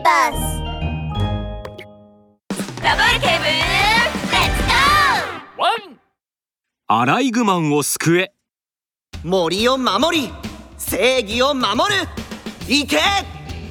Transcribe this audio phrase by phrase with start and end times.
[0.00, 0.40] ーバース。
[2.82, 5.60] ダブルケーブルレッツゴー。
[5.60, 6.00] ワン。
[6.88, 8.32] アライグマンを救え。
[9.22, 10.30] 森を守り
[10.78, 12.08] 正義を守る。
[12.66, 12.98] 行け。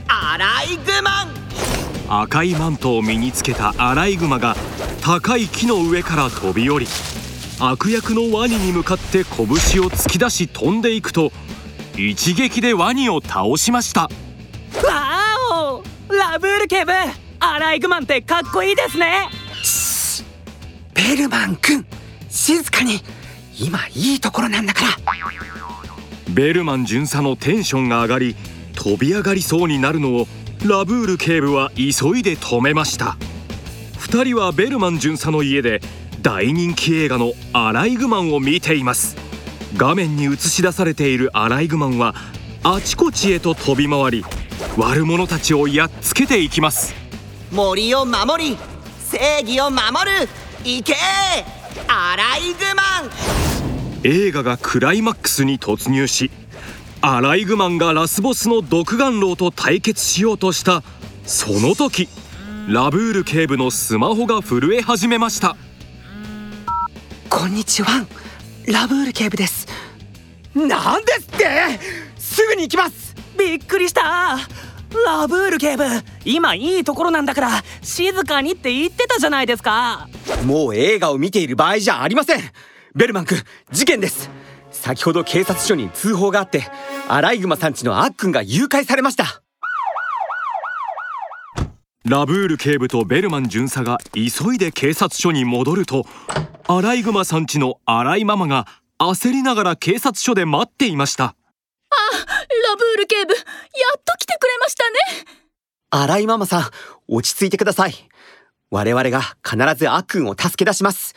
[0.07, 1.39] アライグマン。
[2.21, 4.55] 赤いマントを身につけたアライグマが
[5.01, 6.87] 高い木の上から飛び降り
[7.59, 9.55] 悪役のワニに向かって拳を
[9.91, 11.31] 突き出し飛んでいくと
[11.95, 14.03] 一撃でワニを倒しました。
[14.03, 15.18] わー
[16.29, 16.91] おラブール警部
[17.39, 19.29] アライグマンってかっこいいですね。
[20.93, 21.83] ベルマン君
[22.29, 23.01] 静かに。
[23.59, 24.91] 今いいところなんだから。
[26.29, 28.35] ベルマン巡査のテンションが上がり
[28.75, 30.27] 飛び上がりそうになるのを
[30.67, 33.17] ラブール警部は急いで止めました。
[33.97, 35.81] 2人はベルマン巡査の家で
[36.21, 39.17] 大人気映画の「アライグマン」を見ています。
[39.75, 42.13] 画面に映し出されているアライグマンは
[42.61, 44.25] あちこちへと飛び回り
[44.77, 46.93] 悪者たちをやっつけていきます。
[47.51, 48.57] 森を守り
[49.09, 50.29] 正義を守る
[50.63, 50.95] 行け
[51.87, 53.11] アライグマン。
[54.03, 56.31] 映画がクライマックスに突入し
[57.01, 60.83] アライグマンがラスボスの独眼狼と対決しようとした
[61.25, 62.07] その時
[62.67, 65.55] ラブール警部のスマホが震え始めました。
[67.29, 68.05] こんにちは。
[68.67, 69.67] ラブール警部です。
[70.53, 71.79] なんですって！
[72.17, 73.08] すぐに行きます
[73.39, 74.37] びっくりした。
[75.05, 75.83] ラブール警部
[76.25, 77.49] 今いいところなんだから
[77.81, 80.07] 静かにって言ってたじゃないですか。
[80.45, 82.41] もう映画を見ている場合じゃありません。
[82.95, 83.37] ベルマン君
[83.71, 84.29] 事件です。
[84.71, 86.63] 先ほど警察署に通報があって
[87.07, 89.41] アライグマさんちのあっくんが誘拐されました。
[92.05, 96.05] ラブール警部とベルマン巡査が急いで警察署に戻ると
[96.67, 98.67] アライグマさんちのアライママが
[98.97, 101.35] 焦りながら警察署で待っていました
[102.69, 103.39] ラブール警部や
[103.97, 104.97] っと来てくれましたね。
[105.91, 106.69] アライママさん
[107.07, 107.93] 落ち着いてください。
[108.69, 111.15] 我々が必ずあっくんを助け出します。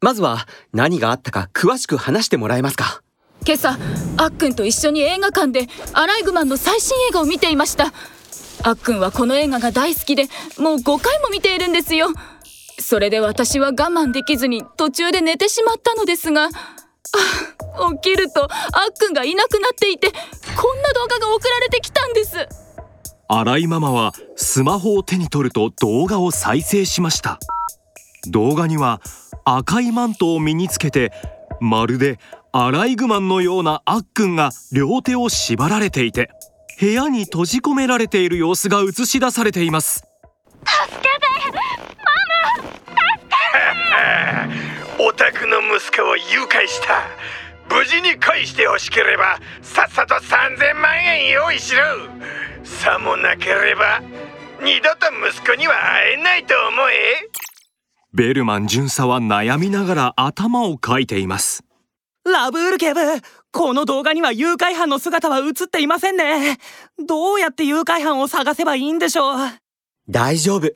[0.00, 3.02] まずは何があったか詳しく話してもらえますか？
[3.44, 3.76] 今朝
[4.16, 7.92] あっくんと一緒に映画館でアライグマンの最新映画を見ていました。
[8.62, 10.24] あっくんはこの映画が大好きで
[10.58, 12.08] もう5回も見ているんですよ。
[12.78, 16.50] それで私は我慢できずに途中で寝てしまったのですがあ
[18.00, 18.50] 起きるとあっ
[18.98, 22.48] くんがいなくなっていてこんな動画が送られてきたんです。
[23.28, 27.38] アライママはスマホを手に取ると動画を再生しました。
[28.28, 29.00] 動画には
[29.44, 31.12] 赤いマントを身につけて
[31.60, 32.18] まるで
[32.52, 36.30] アライグマンのようなあっくんが両手を縛られていて
[36.80, 40.04] 部屋に閉じ込められている様子が映し出されています。
[41.75, 41.75] お
[45.16, 47.02] 宅の息子を誘拐した。
[47.68, 51.80] 無事に返してほしければさっさと3000万円用意しろ。
[52.62, 54.02] さもなければ
[54.62, 57.28] 二度と息子には会えないと思え。
[58.12, 61.64] ベルマン巡査は悩みながら頭をかいています。
[62.24, 63.00] ラブール警部
[63.52, 66.58] この動画には誘拐犯の姿は映っていませんね。
[66.98, 69.38] どうやって誘拐犯を探せばいいんでしょう。
[70.08, 70.72] 大丈夫。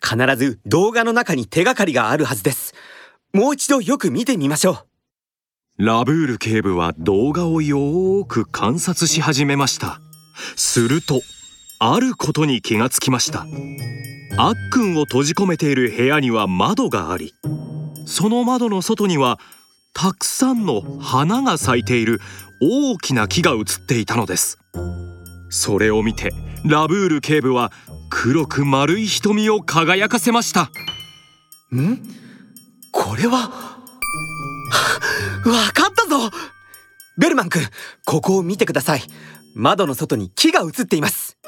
[0.00, 2.74] 必ず動画の中に手がかりがあるはずです
[3.38, 4.84] もう一度よく見てみましょ
[5.78, 5.84] う。
[5.84, 10.00] ラブール警部は動画をよーく観察し始めました。
[10.56, 11.20] すると
[11.78, 13.46] あることに気がつきました。
[14.38, 17.32] あっくんを閉じ込めている部屋には窓があり
[18.06, 19.38] その窓の外には
[19.94, 22.20] たくさんの花が咲いている
[22.60, 24.58] 大きな木が映っていたのです。
[25.48, 26.32] それを見て
[26.64, 27.70] ラブール警部は
[28.10, 30.72] 黒く丸い瞳を輝かせました。
[31.72, 32.27] ん？
[32.98, 33.38] これは？
[35.46, 36.30] わかったぞ！
[37.16, 37.62] ベルマン君
[38.04, 39.02] ここを見てください。
[39.54, 41.38] 窓の外に木が映っています。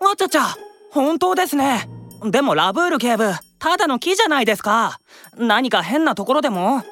[0.00, 0.56] わちゃちゃ
[0.90, 1.88] 本当ですね。
[2.24, 4.98] でもラブール警部ただの木じゃないですか。
[5.36, 6.82] 何か変なところでも？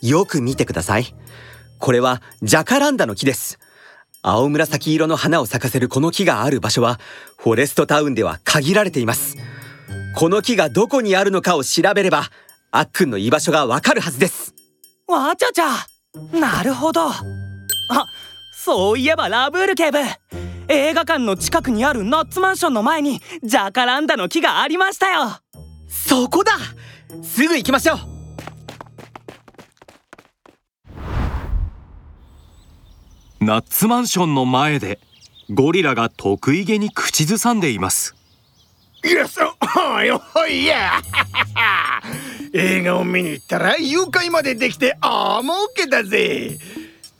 [0.00, 1.14] よく見てください。
[1.78, 3.58] これはジャカランダの木です。
[4.22, 6.98] 青紫色の花を咲かせるこの木がある場所は
[7.36, 9.36] フォレストタウンでは限られています。
[10.16, 12.24] この木がどこにあるのかを調べれば
[12.70, 14.54] あっくんの居場所がわかるはずです。
[15.06, 15.86] わちゃちゃ。
[16.38, 17.08] なるほど。
[17.08, 17.14] あ
[18.52, 19.98] そういえばラブール警部。
[20.68, 25.38] 映画館の近くにあるナッツマンションの前にジャカランダの木がありましたよ。
[25.88, 26.52] そこだ。
[27.22, 27.98] すぐ行きましょう。
[33.40, 35.00] ナッツマンションの前で
[35.48, 38.14] ゴリラが得意げに口ずさんでいます。
[39.04, 39.40] いやそ
[39.94, 41.00] おいおいや
[42.52, 46.58] 映画を見に行ったら誘拐までできてああ儲けだぜ。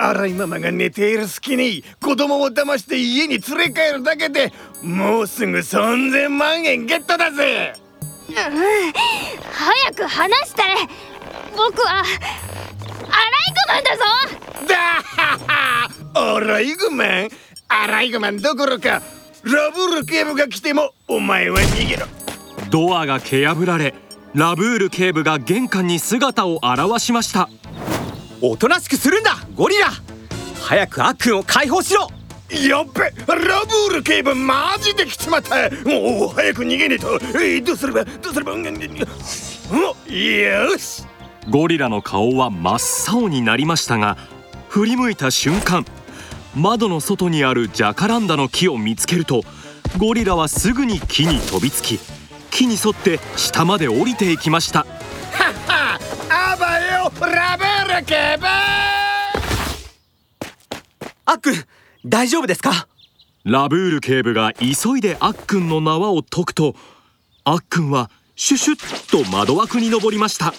[0.00, 7.74] 荒井ママが寝ている隙に子供を騙して家に連れ帰るだけでもうすぐ3000万円ゲットだぜ。
[8.28, 10.62] うん早く話して
[11.56, 12.04] 僕はアライ
[13.56, 14.02] グマンだぞ。
[14.68, 15.38] だは
[16.14, 17.28] はアライグマン？
[17.68, 19.02] アライグマンどころか
[19.42, 22.06] ラブール警部が来てもお前は逃げろ。
[22.70, 23.94] ドアが蹴破られ
[24.38, 27.48] ラブール警部が玄関に姿を現しました。
[28.40, 29.88] おとなしくするんだゴリラ。
[30.62, 32.06] 早くあっくんを解放しろ。
[32.48, 35.56] やっべラブール警部マジで来ちまった。
[35.84, 37.14] おお早く逃げねえと。
[37.14, 38.58] えーどうすればどうすればよ
[40.78, 41.02] し。
[41.50, 44.16] ゴリラの顔は真っ青になりましたが
[44.68, 45.84] 振り向いた瞬間
[46.54, 49.42] 窓の外にあるジャカランダの木を見つけると
[49.98, 51.98] ゴリラはすぐに木に飛びつき
[52.50, 54.80] 木に沿って下まで降りていきました。
[55.32, 55.98] は
[61.24, 61.64] あっくん
[62.06, 62.88] 大丈夫ですか？
[63.44, 66.74] ラブール警部が急いであっくんの縄を解くと
[67.44, 70.54] あっくんはシュシュッと窓枠に登りました。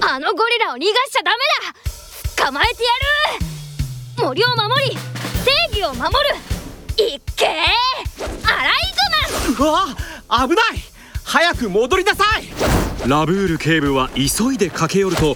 [0.00, 1.36] あのゴリラを逃がしちゃダメ
[2.36, 2.44] だ。
[2.46, 2.90] 捕まえてや
[3.40, 4.24] る。
[4.24, 4.96] 森を守り
[5.72, 7.04] 正義を守る。
[7.04, 7.50] いっけー
[8.46, 8.72] アライ
[9.56, 9.66] グマ。
[9.66, 10.82] ンうわ危ない
[11.34, 12.44] 早く戻りなさい。
[13.08, 15.34] ラブール警部は急いで駆け寄ると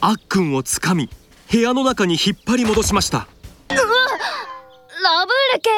[0.00, 1.10] あっくんをつかみ
[1.50, 3.26] 部屋の中に引っ張り戻しました。
[3.68, 3.84] ラブー
[5.56, 5.70] ル警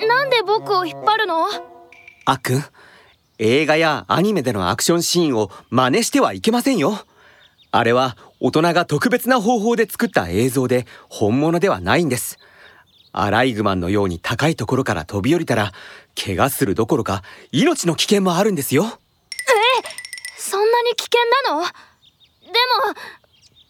[0.00, 1.44] 部なんで僕を引っ張るの？
[2.24, 2.64] あっくん
[3.38, 6.98] 映画やアニメでのアクションシーンを真似してはいけませんよ。
[7.72, 12.38] あれは大人が特別な方法で作った映像で本物ではないんです
[13.18, 15.72] アライグマンのように高いところから飛び降りたら
[16.14, 18.98] 怪我するどころか命の危険もあるんですよ。
[20.38, 21.62] そんなに危険なの？
[21.62, 21.72] でも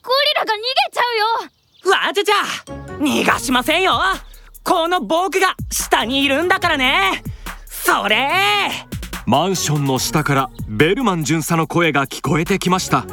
[0.03, 0.63] ゴリラが逃げ
[0.93, 1.03] ちゃ
[1.85, 1.93] うよ。
[1.93, 2.35] わちゃちゃ
[2.99, 3.99] 逃がしませんよ。
[4.65, 7.23] この僕が下にいるんだからね。
[7.67, 8.29] それ。
[9.27, 13.07] マンションの下からベルマン巡査の声が聞こえてきました。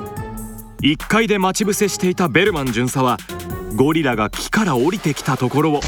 [0.81, 3.17] 1階で待ち伏せしていたベルマン巡査は
[3.75, 5.79] ゴリラが木から降りてきたところを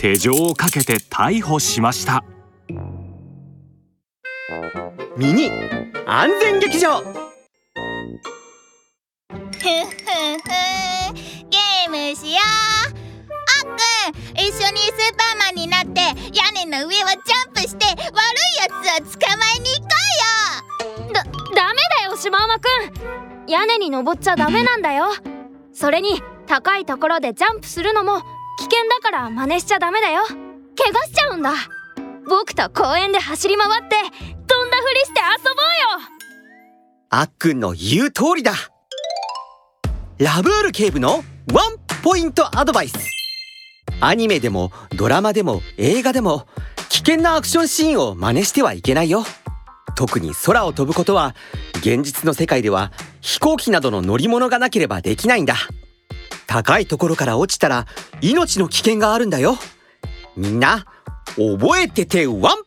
[0.00, 2.24] 手錠をかけて逮捕しました。
[5.14, 5.50] ミニ
[6.06, 7.00] 安全劇場。
[7.00, 7.10] ふふふ
[11.50, 12.44] ゲームしよう。
[12.48, 12.52] あ
[13.60, 13.66] っく
[14.38, 16.00] ん一緒にスーパーマンになって
[16.34, 17.96] 屋根の上をジャンプして悪い
[18.56, 18.74] やつを
[19.18, 19.88] 捕まえに行こ
[21.02, 21.12] うよ。
[21.12, 21.30] だダ
[21.74, 22.68] メだよシマウマく
[23.44, 23.50] ん。
[23.50, 25.08] 屋根に登っちゃダメなんだよ。
[25.74, 28.22] それに高いところでジャンプするのも
[28.60, 30.22] 危険だから真似しちゃダメだよ。
[30.22, 31.54] 怪我しちゃうんだ。
[32.28, 36.14] 僕と公園で走り回って飛んだふりして遊ぼうよ。
[37.08, 38.52] あっくんの言う通りだ。
[40.18, 41.24] ラブール警部の
[41.54, 42.98] ワンポイントアドバイス。
[44.02, 46.46] アニメでもドラマでも映画でも
[46.90, 49.24] 危険なアクションシーンを真似してはいけないよ。
[49.96, 51.34] 特に空を飛ぶことは
[51.78, 52.92] 現実の世界では
[53.22, 55.56] 飛行機などの乗り物がなければできないんだ。
[56.50, 57.86] 高いところから落ちたら
[58.20, 59.56] 命の危険があるんだよ。
[60.36, 60.84] みんな
[61.36, 62.64] 覚えててワン